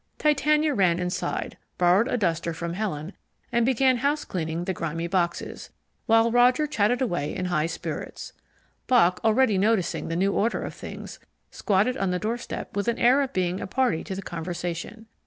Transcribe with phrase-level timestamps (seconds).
[0.17, 3.13] Titania ran inside, borrowed a duster from Helen,
[3.51, 5.69] and began housecleaning the grimy boxes,
[6.07, 8.33] while Roger chatted away in high spirits.
[8.87, 11.19] Bock already noticing the new order of things,
[11.51, 15.05] squatted on the doorstep with an air of being a party to the conversation.